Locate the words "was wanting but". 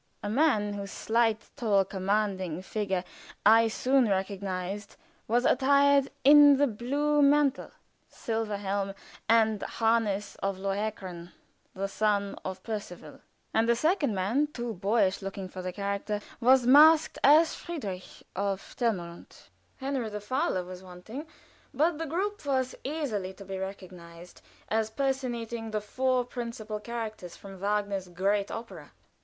20.63-21.99